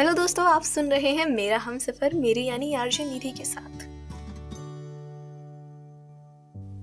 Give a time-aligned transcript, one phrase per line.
[0.00, 3.78] Hello दोस्तों, आप सुन रहे हैं मेरा हम सफ़र, मेरी यानी आरजे निधि के साथ।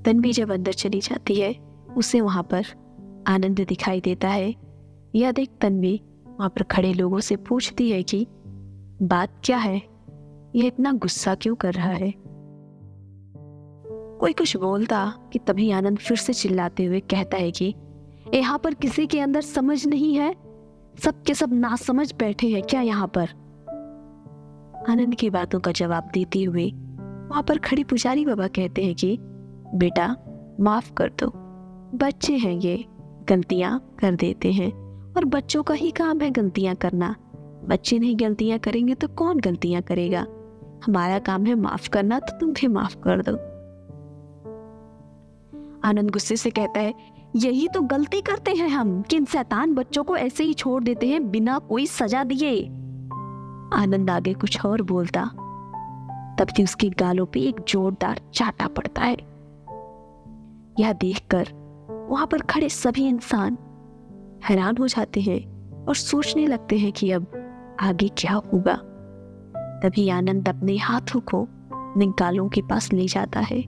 [0.06, 1.56] तन्वी जब अंदर चली जाती है,
[1.98, 2.64] उसे वहाँ पर
[3.28, 4.56] आनंद दिखाई देता है।
[5.16, 8.28] यह देख तन्वी वहाँ पर खड़े लोगों से पूछती है कि,
[9.02, 9.82] बात क्या है?
[10.56, 12.14] यह इतना गुस्सा क्यों कर रहा है?
[14.20, 17.76] कोई कुछ बोलता कि तभी आनंद फिर से चिल्लाते हुए कहता है कि,
[18.34, 20.47] यहाँ पर किसी के अंदर समझ नहीं है।
[21.04, 23.28] सब के सब ना समझ बैठे हैं क्या यहाँ पर?
[24.90, 26.72] आनंद की बातों का जवाब देते हुए
[27.30, 29.18] वहाँ पर खड़ी पुजारी बाबा कहते हैं कि,
[29.76, 30.16] बेटा,
[30.60, 31.34] माफ़ कर दो।
[31.98, 32.86] बच्चे हैं ये,
[33.30, 34.72] गलतियाँ कर देते हैं
[35.14, 37.16] और बच्चों का ही काम है गलतियाँ करना।
[37.66, 40.26] बच्चे नहीं गलतियाँ करेंगे तो कौन गलतियाँ करेगा?
[40.86, 43.36] हमारा काम है माफ़ करना तो तुम भी माफ़ कर दो।
[45.84, 46.94] आनंद गुस्से से कहता है
[47.36, 51.08] यही तो गलती करते हैं हम, कि इन शैतान बच्चों को ऐसे ही छोड़ देते
[51.08, 52.66] हैं बिना कोई सजा दिए।
[53.74, 55.26] आनंद आगे कुछ और बोलता।
[56.40, 59.18] तभी उसकी गालों पे एक जोरदार चाटा पड़ता है।
[60.80, 61.48] यह देखकर
[62.10, 63.58] वहाँ पर खड़े सभी इंसान
[64.50, 65.40] हैरान हो जाते हैं
[65.86, 67.28] और सोचने लगते हैं कि अब
[67.80, 68.76] आगे क्या होगा।
[69.84, 71.48] तभी आनंद अपने हाथों को
[71.98, 73.62] निकालों के पास ले जाता है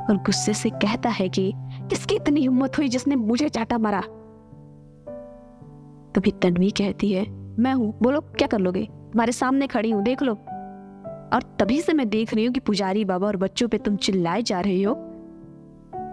[0.00, 1.54] और गुस्से से कहता है कि
[1.90, 4.00] किसकी इतनी हिम्मत हुई जिसने मुझे चाटा मारा?
[6.14, 7.24] तभी तन्वी कहती है,
[7.58, 8.84] मैं हूँ। बोलो, क्या कर लोगे?
[8.84, 10.34] तुम्हारे सामने खड़ी हूँ, देख लो।
[11.34, 14.42] और तभी से मैं देख रही हूँ कि पुजारी बाबा और बच्चों पे तुम चिल्लाए
[14.42, 14.94] जा रहे हो।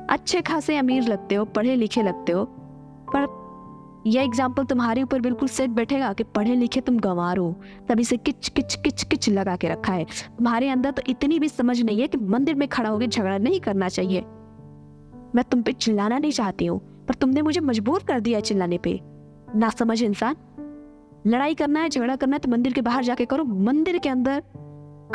[0.09, 2.43] अच्छे खासे अमीर लगते हो पढ़े लिखे लगते हो,
[3.15, 3.45] पर
[4.07, 7.51] यह एग्ज़ाम्पल तुम्हारे ऊपर बिल्कुल सेट बैठेगा कि पढ़े लिखे तुम गंवार हो।
[7.89, 10.05] तभी से किच किच किच किच लगा के रखा है।
[10.37, 13.59] तुम्हारे अंदर तो इतनी भी समझ नहीं है कि मंदिर में खड़ा होकर झगड़ा नहीं
[13.59, 14.23] करना चाहिए।
[15.37, 18.99] मैं तुम पे चिल्लाना नहीं चाहती हूँ, पर तुमने मुझे मजबूर कर दिया चिल्लाने पे।
[19.55, 20.35] ना समझ इंसान।
[21.27, 24.41] लड़ाई करना है, झगड़ा करना है तो मंदिर के बाहर जाके करो, मंदिर के अंदर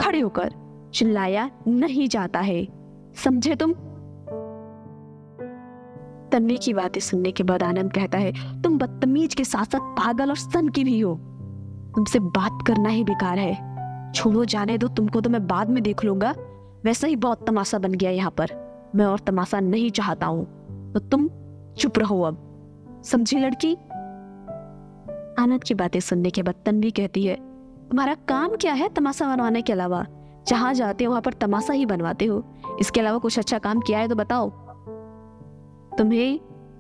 [0.01, 0.55] खड़े होकर
[0.95, 2.67] चिल्लाया नहीं जाता है।
[3.25, 3.73] समझे तुम?
[6.33, 10.31] तन्वी की बातें सुनने के बाद आनंद कहता है, तुम बदतमीज के साथ साथ पागल
[10.31, 11.15] और सन की भी हो।
[11.97, 16.05] तुमसे बात करना ही बेकार है। छोड़ो, जाने दो, तुमको तो मैं बाद में देख
[16.05, 16.35] लूँगा।
[16.85, 18.62] वैसे ही बहुत तमाशा बन गया यहाँ पर।
[18.97, 20.45] मैं और तमाशा नहीं चाहता हूँ।
[20.93, 21.29] तो तुम
[21.79, 23.73] चुप रहो अब। समझी लड़की?
[25.39, 27.37] आनंद की बातें सुनने के बाद तन्वी कहती है,
[27.91, 30.07] तुम्हारा काम क्या है तमाशा बनवाने के अलावा?
[30.49, 32.43] जहाँ जाते हो, वहाँ पर तमाशा ही बनवाते हो।
[32.81, 34.51] इसके अलावा कुछ अच्छा काम किया है तो बताओ।
[35.99, 36.39] तुम्हें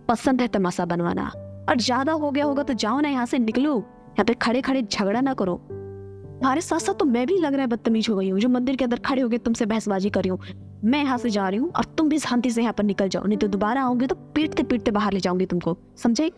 [0.09, 1.31] पसंद है तमाशा बनवाना।
[1.69, 4.83] और ज़्यादा हो गया होगा तो जाओ ना यहाँ से निकलो। यहाँ पे खड़े खड़े
[4.83, 8.31] झगड़ा ना करो। तुम्हारे साथ साथ तो मैं भी लग रहा है बदतमीज हो गई
[8.31, 10.39] हूँ। जो मंदिर के अंदर खड़े हो गए, तुमसे बहसबाजी कर हूँ।
[10.84, 13.25] मैं यहाँ से जा रही हूँ और तुम भी शांति से यहाँ पर निकल जाओ,
[13.25, 16.31] नहीं तो दोबारा आओगे तो पीटते पीटते बाहर ले जाऊँगी तुमको, समझे?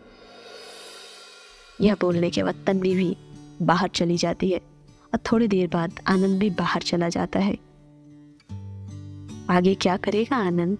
[1.81, 3.15] यह बोलने के बाद तन्वी भी
[3.61, 7.57] बाहर चली जाती है और थोड़ी देर बाद आनंद भी बाहर चला जाता है।
[9.49, 10.77] आगे क्या करेगा आनंद?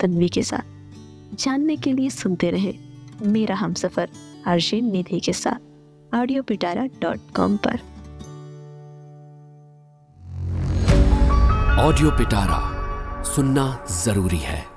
[0.00, 2.72] तन्वी के साथ जानने के लिए सुनते रहे
[3.22, 4.08] मेरा हम सफ़र
[4.46, 7.78] अर्जिन निधि के साथ ऑडियो पिटारा डॉट कॉम पर।
[11.80, 12.79] ऑडियो पिटारा
[13.34, 14.69] सुनना ज़रूरी है।